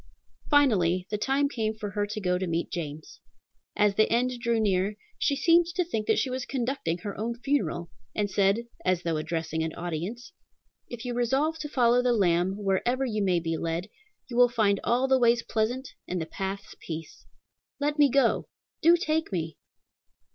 Finally 0.49 1.05
the 1.11 1.15
time 1.19 1.47
came 1.47 1.75
for 1.75 1.91
her 1.91 2.07
to 2.07 2.19
go 2.19 2.39
to 2.39 2.47
meet 2.47 2.71
James. 2.71 3.19
As 3.75 3.93
the 3.93 4.11
end 4.11 4.31
drew 4.39 4.59
near, 4.59 4.95
she 5.19 5.35
seemed 5.35 5.67
to 5.75 5.85
think 5.85 6.07
that 6.07 6.17
she 6.17 6.31
was 6.31 6.43
conducting 6.43 6.97
her 7.03 7.15
own 7.19 7.37
funeral, 7.43 7.91
and 8.15 8.27
said, 8.27 8.65
as 8.83 9.03
though 9.03 9.17
addressing 9.17 9.61
an 9.61 9.75
audience, 9.75 10.33
"If 10.89 11.05
you 11.05 11.13
resolve 11.13 11.59
to 11.59 11.69
follow 11.69 12.01
the 12.01 12.13
Lamb 12.13 12.53
wherever 12.57 13.05
you 13.05 13.21
may 13.23 13.39
be 13.39 13.57
led, 13.57 13.89
you 14.27 14.35
will 14.37 14.49
find 14.49 14.79
all 14.83 15.07
the 15.07 15.19
ways 15.19 15.43
pleasant 15.43 15.89
and 16.07 16.19
the 16.19 16.25
paths 16.25 16.73
peace. 16.79 17.27
Let 17.79 17.99
me 17.99 18.09
go! 18.09 18.47
Do 18.81 18.97
take 18.97 19.31
me!" 19.31 19.55